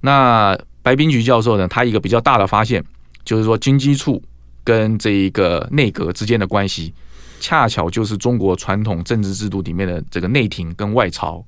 [0.00, 2.82] 那白冰菊教授呢，他一个比较大的发现
[3.28, 4.22] 就是说，军机处
[4.64, 6.94] 跟这一个内阁之间的关系，
[7.40, 11.44] 恰巧就是中国传统政治制度里面的这个内廷跟外朝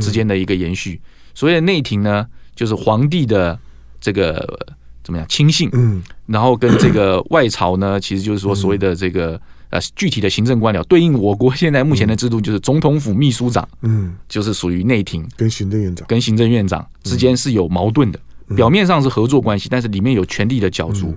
[0.00, 0.98] 之间的一个延续。
[1.34, 3.58] 所谓的内廷呢，就是皇帝的
[4.00, 4.66] 这个
[5.04, 9.38] 怎么样亲信，嗯，然后跟这个外朝呢，其实就是说所谓的这个
[9.68, 16.08] 呃具体的行政官僚，对应我国 现在目前的制度，就是总统府秘书长，嗯，就是属于内廷，跟行政院长。
[16.08, 18.18] 跟行政院长之间是有矛盾的，
[18.56, 21.16] 表面上是合作关系，但是里面有权力的角逐。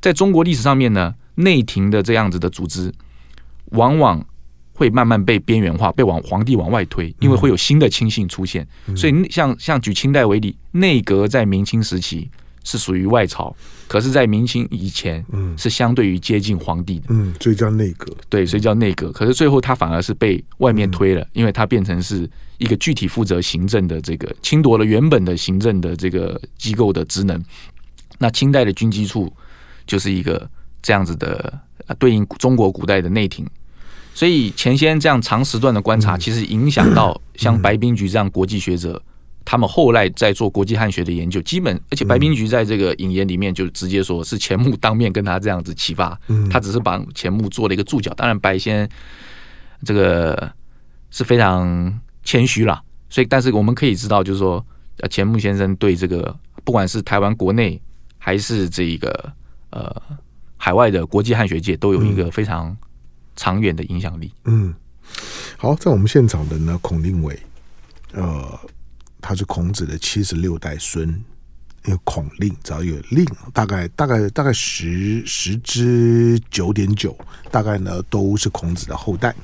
[0.00, 2.92] 在中国历史上面呢，内廷的这样子的组织，
[3.72, 4.24] 往往
[4.72, 8.66] 会慢慢被边缘化，被往皇帝往外推，因为会有新的亲信出现。
[8.96, 12.30] 所以像像举清代为例，内阁在明清时期
[12.64, 13.54] 是属于外朝，
[13.88, 19.10] 可是，在明清以前，嗯是相对于接近皇帝的，嗯，所以叫内阁，对，所以叫内阁。
[19.12, 27.42] 可是最后他反而是被外面推了，因为他变成是一个具体负责行政的这个，侵夺了原本的行政的这个机构的职能。
[28.18, 29.32] 那清代的军机处
[29.86, 30.48] 就是一个
[30.82, 31.58] 这样子的，
[31.98, 33.46] 对应中国古代的内廷。
[34.12, 39.00] 所以前先这样长时段的观察，其实影响到像白冰菊这样国际学者，
[39.44, 46.18] 他们后来在做国际汉学的研究，基本而且白冰菊在这个引言里面就直接说是钱穆当面跟他这样子启发，
[46.50, 48.12] 他只是把钱穆做了一个注脚。
[48.14, 48.88] 当然白先
[49.84, 50.52] 这个
[51.10, 54.64] 是非常谦虚啦，所以但是我们可以知道，就是说
[55.10, 57.80] 钱穆先生对这个不管是台湾国内
[58.18, 59.32] 还是这个
[59.70, 60.02] 呃
[60.56, 62.76] 海外的国际汉学界，都有一个非常。
[63.36, 64.30] 长远的影响力。
[64.44, 64.74] 嗯，
[65.56, 67.38] 好，在我们现场的呢，孔令伟，
[68.12, 68.60] 呃，
[69.20, 71.14] 他是孔子的七十六代孙，
[71.86, 77.16] 有孔令只要有令，大概大概大概十十之九点九，
[77.50, 79.34] 大概呢都是孔子的后代。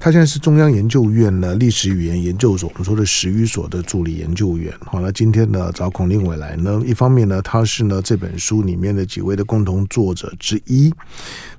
[0.00, 4.72] 他现在是中央研究院呢历史语言研究所，我们说的史语所的助理研究员。
[4.86, 10.94] 好了，今天呢找孔令伟来呢，一方面呢他是呢这本书里面的几位的共同作者之一，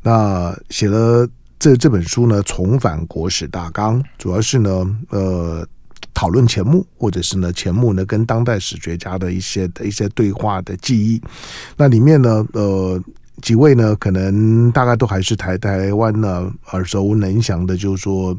[0.02, 1.28] 那写了。
[1.62, 5.68] 这这本书呢，重返国史大纲，主要是呢，呃，
[6.14, 11.22] 讨论钱穆，或者是呢，钱穆呢跟当代史学家的一些的一些对话的记忆。
[11.78, 13.02] 那里面呢，呃，
[13.42, 18.38] 几位呢，可能大概都还是台台湾呢耳熟能详的，就是说，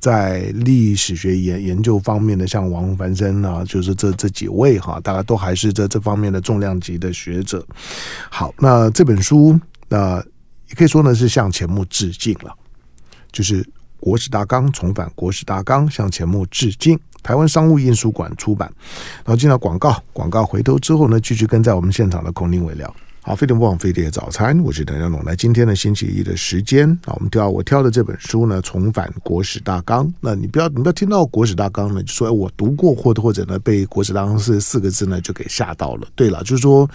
[0.00, 7.64] 在历史学研研究方面的，像王凡生啊，就是这这几位哈，大概都还是这这方面的重量级的学者。
[8.28, 9.56] 好，那这本书，
[9.88, 10.16] 那
[10.68, 12.52] 也可以说呢，是向钱穆致敬了。
[13.32, 13.62] 就是
[14.00, 16.98] 《国史大纲》重返《国史大纲》，向钱穆致敬。
[17.22, 18.72] 台湾商务印书馆出版。
[19.18, 22.92] 然后进到广告，广告回头之后呢，继续跟在我们现场的孔令伟聊。
[23.22, 25.22] 好，飞碟不枉飞碟早餐，我是谭家龙。
[25.24, 30.06] 来，今天的星期一的时间啊，我们挑我挑的这本书呢，重返《国史大纲》。
[30.20, 36.08] 那你不要，你不要听到《国史大纲》呢，就说哎，我读过，或或者呢，被《国史大纲》四四个字呢就给吓到了。
[36.14, 36.88] 对了，就是说，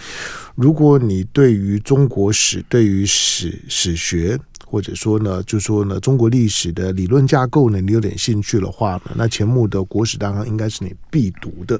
[0.55, 4.39] 如果你对于中国史，对于史史学。
[4.75, 11.79] 或者说呢，就说呢，中国历史的理论架构呢，你有点兴趣的话呢，那钱穆的《国史大纲》应该是你必读的。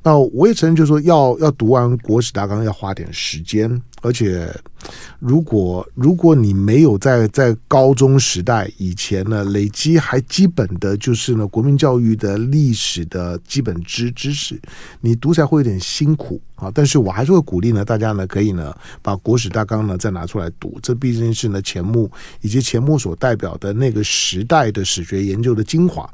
[0.00, 4.52] 那我也承认，就是说要要读完《国史大纲》要花点时间，而且
[5.18, 14.60] 如果如果你没有在在高中时代以前呢累积还基本的就是呢国民教育的历史的基本知知识，
[15.00, 16.40] 你读起来会有点辛苦。
[16.60, 22.10] 啊，但是我还是会鼓励呢，大家呢可以呢把《国史大纲》呢再拿出来读，这毕竟是呢钱穆
[22.42, 26.06] 以及钱穆所代表的那个时代的史学研究的精华。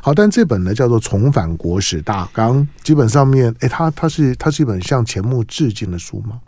[0.00, 6.40] 好，但这本呢叫做《重返国史大纲》，基本上面，哎，它它是它是一本向钱穆致敬的书吗？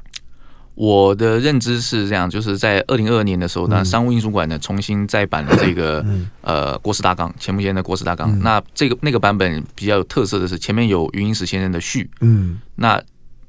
[0.75, 6.05] 我的认知是这样，就是在二零二二年的时候，那商务印书馆呢重新再版了这个
[6.41, 8.33] 呃《国史大纲》，钱穆先生的《国史大纲》。
[8.43, 13.03] 那这个那个版本比较有特色的是前面有余英时先生的序，嗯，那。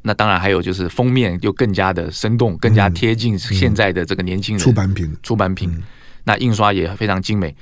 [0.06, 4.62] 那当然还有就是封面又更加的生动，更加贴近现在的这个年轻人。
[4.62, 5.82] 出版品，出版品，
[6.26, 7.56] 那印刷也非常精美。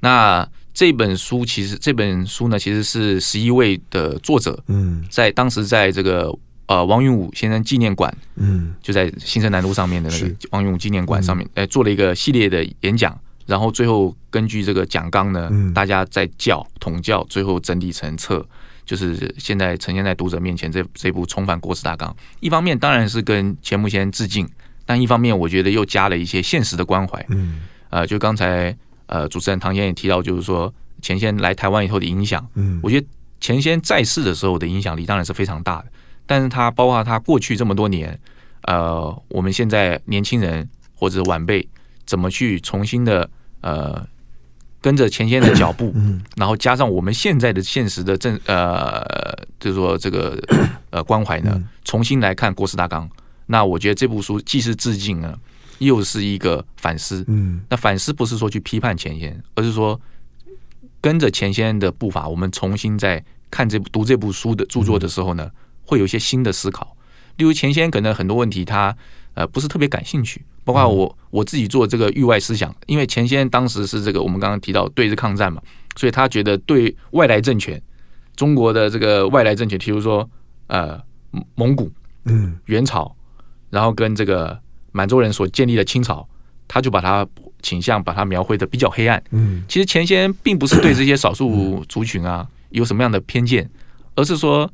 [0.00, 6.34] 那这本书其实这本书呢，其实是十一位的作者，嗯，在当时在这个
[6.66, 18.46] 呃王云武先生纪念馆，嗯，就在新生南路上面的那个王云武纪念馆上面，哎，做了一个系列的演讲，然后最后根据这个讲纲呢，大家在教统教，最后整理成册。
[18.84, 24.46] 就是现在呈现在读者面前这这部重返国史大纲，一方面当然是跟钱穆先生致敬，
[24.84, 27.24] 但一方面我觉得又加了一些现实的关怀。
[27.28, 32.44] 嗯，呃，就刚才呃主持人唐先也提到，就是说钱先来台湾以后的影响。
[32.54, 33.06] 嗯，我觉得
[33.40, 35.86] 钱先在世的时候的影响力当然是非常大的，
[36.26, 38.18] 但是他包括他过去这么多年，
[38.62, 41.68] 呃，我们现在年轻人或者晚辈
[42.06, 43.28] 怎么去重新的
[43.60, 44.06] 呃。
[44.84, 45.94] 跟着钱先的脚步，
[46.34, 49.00] 然后加上我们现在的现实的政呃，
[49.60, 50.36] 就是说这个
[50.90, 53.08] 呃关怀呢，重新来看国史大纲。
[53.46, 55.38] 那我觉得这部书既是致敬呢，
[55.78, 57.24] 又是一个反思。
[57.28, 60.00] 嗯，那反思不是说去批判钱先，而是说
[61.00, 65.48] 跟着钱先的步伐，我们重新在看这部读这部书的著作的时候呢，
[65.84, 66.96] 会有一些新的思考。
[67.36, 68.96] 例如前先可能很多问题他
[69.34, 70.44] 呃不是特别感兴趣。
[70.64, 75.60] 包括我我自己做这个域外思想，因为前先当时是这个我们刚刚提到对日抗战嘛，
[75.96, 77.82] 所以他觉得对外来政权，
[78.36, 80.30] 中国的这个外来政权，譬如说
[80.68, 81.02] 呃
[81.56, 81.90] 蒙古、
[82.26, 83.12] 嗯元朝，
[83.70, 84.56] 然后跟这个
[84.92, 86.24] 满洲人所建立的清朝，
[86.68, 87.26] 他就把它
[87.60, 89.20] 倾向把它描绘的比较黑暗。
[89.30, 93.68] 嗯，其实前先并不是对这些少数族群啊有什么样的偏见，
[94.14, 94.72] 而是说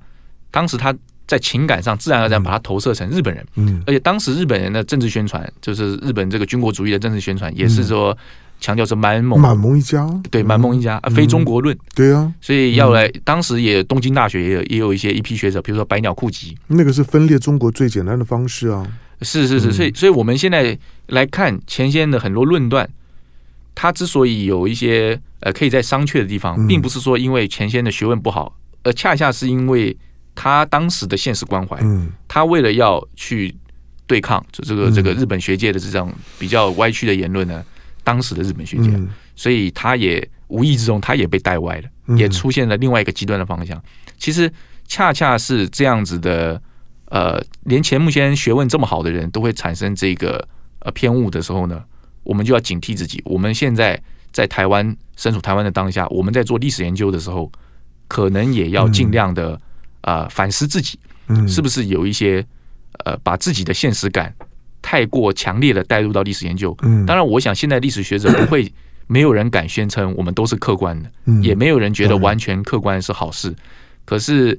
[0.51, 0.95] 当时他
[1.27, 3.47] 在情感上自然而然把他投射成日本人。
[3.57, 8.17] 嗯，而且当时日本人的政治宣传，就是日本这个军国主义的政治宣传，也是说
[8.61, 11.77] 强调是满蒙满蒙一家，对满蒙一家，非中国论。
[11.95, 18.87] 对啊，所以要来，当时也东京大学也有也有一些一批学者，比如说百鸟库吉，那个是分裂中国最简单的方式啊。
[19.21, 20.79] 是是是，所以所以我们现在
[21.09, 22.89] 来看前先的很多论断，
[23.75, 29.97] 他之所以有一些呃可以在商榷的地方，并不是说因为前先的学问不好，而恰恰是因为
[30.41, 31.77] 他当时的现实关怀。
[31.81, 33.53] 嗯，他为了要去
[34.07, 37.65] 对抗这这个这个日本学界的这种比较歪曲的言论呢，
[38.05, 38.89] 当时的日本学界，
[39.35, 43.83] 所以他也无意之中他也被带歪了，也出现了另外一个极端的方向。
[44.17, 44.49] 其实
[44.87, 46.63] 恰恰是这样子的。
[47.11, 50.47] 呃，连钱穆先学问这么好的人都会产生这个
[50.81, 51.83] 呃偏误的时候呢，
[52.23, 53.19] 我们就要警惕自己。
[53.25, 53.99] 我们现在
[54.31, 57.51] 在台湾身处台湾的当下，我们在做历史研究的时候，
[58.09, 59.59] 可能也要尽量的
[60.01, 60.99] 啊、呃、反思自己，
[61.47, 62.45] 是不是有一些
[63.05, 64.35] 呃把自己的现实感
[64.81, 66.77] 太过强烈的带入到历史研究。
[67.07, 68.73] 当然，我想现在历史学者不会
[69.07, 71.11] 没有人敢宣称我们都是客观的，
[71.43, 73.55] 也没有人觉得完全客观是好事。
[74.05, 74.59] 可是。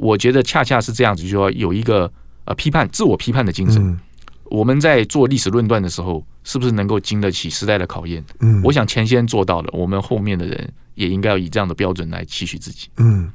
[0.00, 2.08] 我觉得恰恰是这样子，就说有一个
[2.44, 3.98] 呃批判、自我批判的精神。
[4.44, 8.24] 我们在做历史论断的时候，是不是能够经得起时代的考验？
[8.38, 12.86] 嗯，我想前先做到了，我们后面的人也应该要以这样的标准来期许自己。
[12.98, 13.28] 嗯，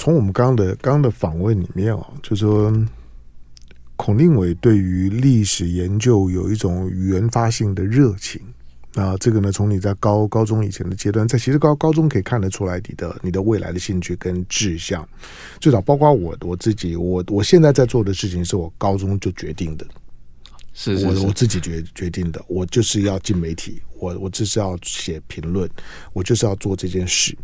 [0.00, 2.72] 从我们刚刚的刚刚的访问里面啊，就说
[3.96, 8.40] 孔令伟对于历史研究有一种原发性的热情。
[8.94, 15.06] 啊，这个呢，从你在高高中以前的阶段，在其实高高中可以看得出来你的你的未来的兴趣跟志向，
[15.60, 19.86] 最早包括我我自己，我我现在在做的事情是我高中就决定的，
[20.72, 25.70] 是，是，是我我自己决决定的，我就是要进媒体，我我就是要写评论，
[26.14, 27.36] 我就是要做这件事。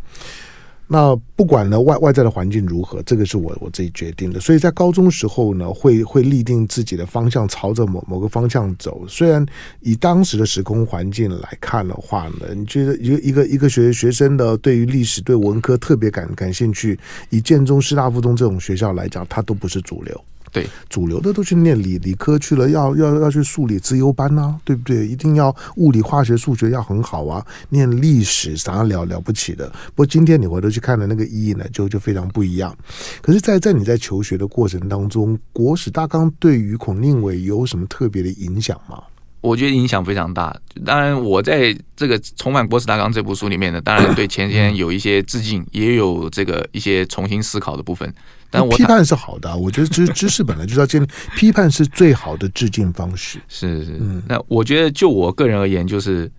[0.88, 4.38] 那不管呢外外在的环境如何，这个是我我自己决定的。
[4.38, 9.04] 所以在高中时候呢，会会立定自己的方向，朝着某某个方向走。
[9.08, 9.44] 虽然
[9.80, 16.98] 以当时的时空环境来看的话呢，你觉得一个一个一个学学生的对于历史对文科特别感感兴趣，
[17.30, 20.24] 以建中师大附中这种学校来讲，它都不是主流。
[20.56, 25.06] 对，主流的都去念理理科去了，要要要去数理资优班呐、啊，对不对？
[25.06, 27.44] 一定要物理、化学、数学要很好啊。
[27.68, 29.68] 念历史啥了了不起的？
[29.88, 32.74] 不过今天你回头去看的那个意义呢，就就非常不一样。
[33.20, 39.02] 可是在，在在你在求学的过程当中，国史大纲对于孔令伟有什么特别的影响吗？
[39.42, 40.58] 我觉得影响非常大。
[40.86, 48.10] 当然，我在这个重返国史大纲这部书里面呢，当然对前先有一些致敬，也有这个一些重新思考的部分。
[48.56, 53.38] 但我批判是好的，我觉得知知识本来就是要建立 批判是最好的致敬方式。
[53.48, 56.30] 是是，那我觉得就我个人而言，就是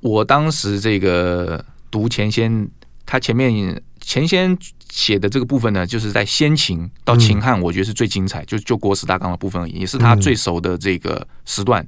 [0.00, 2.68] 我当时这个读前先，
[3.04, 4.56] 他前面前先
[4.90, 11.86] 写的这个部分呢，就是在先秦到秦汉，我觉得是最精彩，就就国史大纲的部分而已，也是他最熟的这个时段，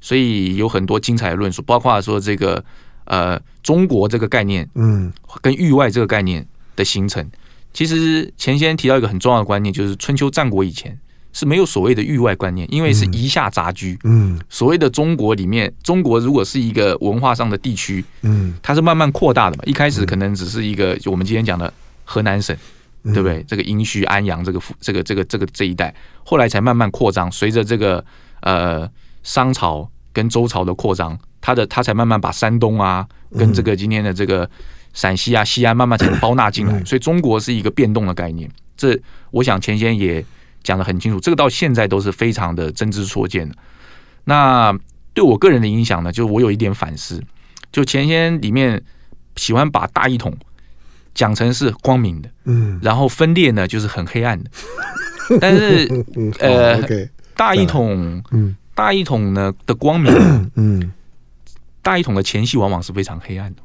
[0.00, 2.64] 所以有很多精彩的论述，包括说这个
[3.04, 7.24] 呃中国这个概念，嗯，跟域外这个概念的形成。
[7.74, 10.96] 其实前先提到一个很重要的观念，就是春秋战国以前
[11.32, 13.98] 是没有所谓的域外观念，因为是夷夏杂居。
[14.04, 19.64] 嗯，所谓的中国里面，中国如果是一个文化上的地区，嗯，它是慢慢扩大的嘛。
[19.66, 21.70] 一开始可能只是一个，就我们今天讲的
[22.04, 22.56] 河南省，
[23.02, 23.44] 对不对？
[23.48, 25.92] 这个殷墟、安阳这个这个这个这个这一带，
[26.24, 27.28] 后来才慢慢扩张。
[27.32, 28.04] 随着这个
[28.42, 28.88] 呃
[29.24, 33.04] 商朝跟周朝的扩张，它的它才慢慢把山东啊
[33.36, 34.48] 跟这个今天的这个。
[34.94, 38.48] 陕西啊，西安慢慢才能包纳进来，所以中国是一个变动的概念。
[38.76, 38.98] 这
[39.30, 40.24] 我想前先也
[40.62, 43.54] 讲得很清楚，这个到现在都是非常的真知灼见的。
[44.24, 44.76] 那
[45.12, 47.22] 对我个人的影响呢，就我有一点反思，
[47.70, 48.82] 就前先里面
[49.36, 50.34] 喜欢把大一统
[51.12, 54.50] 讲成是光明的，嗯，然后分裂呢就是很黑暗的。
[55.40, 55.88] 但是
[56.38, 56.82] 呃，
[57.34, 60.92] 大一统，嗯，大一统呢的光明，嗯，
[61.82, 63.62] 大一统的前戏往往是非常黑暗的。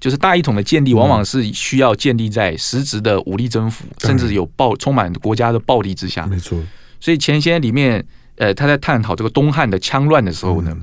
[0.00, 6.26] 就是大一统的建立，往往是需要建立在实质的武力征服，甚至有暴充满国家的暴力之下。
[6.26, 6.58] 没错。
[7.00, 8.04] 所以前些里面，
[8.36, 10.76] 呃，他在探讨这个东汉的羌乱的时候呢，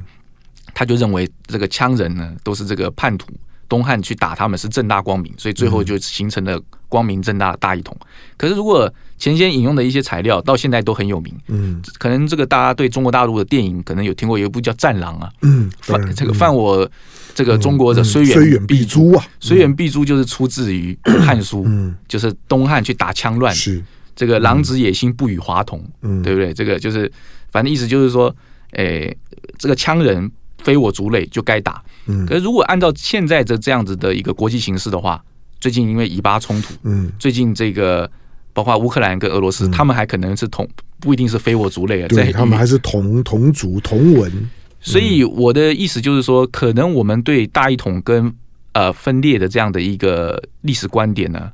[0.74, 3.28] 他就认为这个羌人呢都是这个叛徒，
[3.72, 7.96] 东汉去打他们是正大光明，所以最后就形成了光明正大的大一统。
[8.36, 16.90] 可是如果前先引用的一些材料到现在都很有名，嗯，可能这个大家对中国大陆的电影可能有听过，有一部叫《战狼》啊，嗯，犯这个犯我。
[17.34, 20.94] 这个中国的虽远虽远必诛啊，虽远必诛就是出自于
[21.26, 23.82] 《汉书》，嗯就是东汉去打羌乱，是
[24.14, 26.54] 这个狼子野心不与华同，嗯对不对？
[26.54, 27.10] 这个就是
[27.50, 28.36] 反正意思就是说，
[28.72, 29.18] 诶，
[29.58, 30.30] 这个羌人
[30.64, 31.84] 非我族类就该打。
[32.06, 35.24] 嗯，可是如果按照现在的这样子的一个国际形势的话，
[35.60, 38.10] 最近因为以巴冲突，嗯，最近这个
[38.54, 40.68] 包括乌克兰跟俄罗斯，他们还可能是同
[41.00, 44.50] 不一定是非我族类啊，对，他们还是同同族同文。
[44.80, 48.34] 所以我的意思就是说，可能我们对大一统跟
[48.74, 51.52] 呃分裂的这样的一个历史观点呢，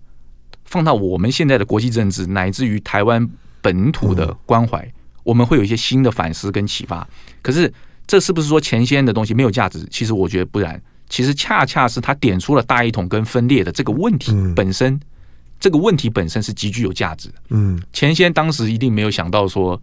[0.63, 3.29] 放到我们现在的国际政治，乃至于台湾
[3.61, 4.89] 本土的关怀，
[5.23, 7.05] 我们会有一些新的反思跟启发。
[7.41, 7.71] 可是，
[8.07, 9.85] 这是不是说前先的东西没有价值？
[9.91, 10.81] 其实我觉得不然。
[11.09, 14.99] 其实恰恰是他点出了大一统跟分裂的这个问题本身，
[15.59, 17.35] 这个问题本身是极具有价值的。
[17.49, 19.79] 嗯，前先当时一定没有想到说。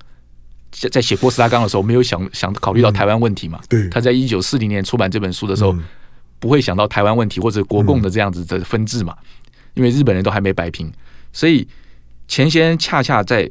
[0.91, 3.61] 在写波斯拉冈的时候，没有想想考虑到台湾问题嘛？
[3.69, 5.73] 对，他在一九四零年出版这本书的时候，
[6.41, 9.17] 不会想到台湾问题或者国共的这样子的分治嘛？
[9.75, 10.93] 因为日本人都还没摆平，
[11.33, 11.65] 所以
[12.27, 13.49] 钱先恰恰在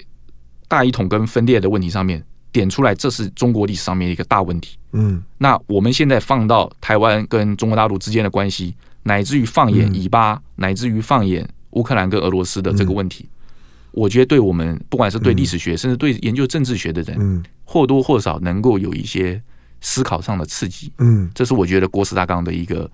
[0.68, 2.22] 大一统跟分裂的问题上面
[2.54, 4.78] 点出来，这是中国历史上面一个大问题。
[4.94, 13.28] 嗯，那我们现在放到台湾跟中国大陆之间的关系，乃至于放眼以巴，乃至于放眼乌克兰跟俄罗斯的这个问题。
[13.92, 19.42] 我觉得对我们，不管是对历史学，甚至对研究政治学的人，或多或少能够有一些
[19.82, 20.92] 思考上的刺激。
[21.00, 22.90] 嗯，这是我觉得国史大纲的一个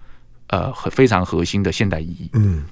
[0.48, 2.30] 呃非常核心的现代意义。
[2.34, 2.64] 嗯，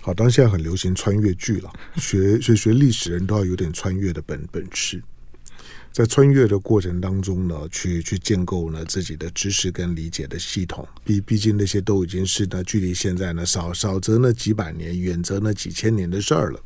[0.00, 5.02] 好，当然现在很流行穿越剧了，学学学历史人都要有点穿越的本本事。
[5.96, 10.86] 在穿越的过程当中呢，去去建构呢自己的知识跟理解的系统。
[11.02, 16.60] 毕毕竟那些都已经是呢距离现在呢少少则呢几百年，远则呢几千年的事儿了。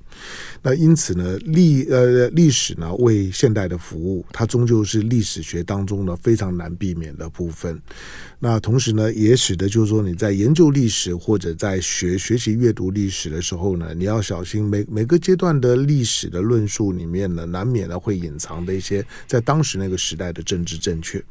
[0.62, 7.80] 那因此呢历呃历史呢为现代的服务，它终究是历史学当中呢非常难避免的部分。
[8.38, 21.22] 那同时呢，也使得就是说你在研究历史或者在学学习阅读历史的时候呢，你要小心每每个阶段的历史的论述里面呢，难免呢会隐藏的一些在当时那个时代的政治正确。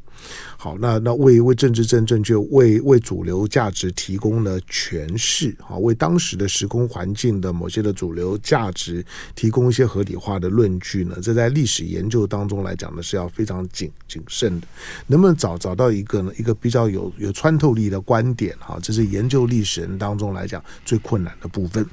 [0.58, 9.04] 好，那那为为政治正正确，为为主流价值提供了诠释，好，为当时的时空环境的某些的主流价值时
[9.34, 11.16] 提供一些合理化的论据呢？
[11.22, 14.66] 这在历史研究当中来讲呢，是要非常谨谨慎的。
[15.06, 16.32] 能不能找找到一个呢？
[16.38, 18.56] 一个比较有有穿透力的观点？
[18.58, 21.84] 哈，这是研究历史人当中来讲最困难的部分。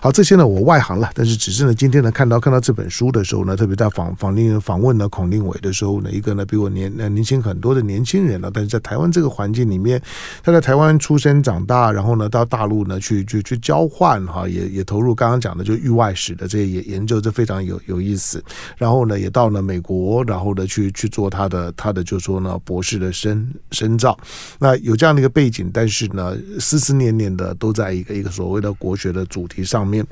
[0.00, 10.02] 好，这些呢我外行了，但是只是呢今天呢看到看到这本书的时候呢，特别在访访令访问呢孔令伟的时候呢，一个呢比我年年轻很多的年轻人了，但是在台湾这个环境里面，
[10.42, 18.42] 他在台湾出生长大，然后呢到大陆呢去去去交换哈，也也投入刚刚讲的就域外史的这些研究，这非常有有意思。
[18.78, 24.18] 然后呢也到了美国，然后呢去去做他的他的就说呢博士的深深造。
[24.58, 30.04] 那有这样的一个背景，但是呢思思念念的都在一个一个所谓的国学的主题上面。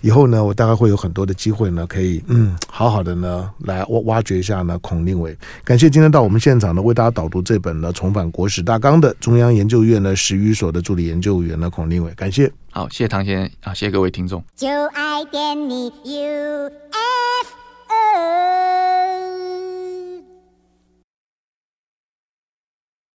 [0.00, 5.36] 以后呢我大概会有很多的机会呢，可以嗯好好的呢来挖挖掘一下呢孔令伟。
[5.62, 7.12] 感谢今天到我们现场呢为大家。
[7.12, 12.50] 导读这本呢，重返国史大纲的中央研究院呢史语所的助理研究员呢孔令伟，感谢。
[12.74, 14.42] 好谢谢唐先生啊谢谢各位听众。
[14.56, 16.72] 就爱点你 ufo